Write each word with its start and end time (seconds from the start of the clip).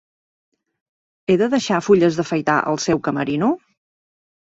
He 1.27 1.35
de 1.41 1.49
deixar 1.53 1.77
fulles 1.87 2.17
d'afaitar 2.21 2.55
al 2.71 2.81
seu 2.87 3.03
camerino? 3.09 3.51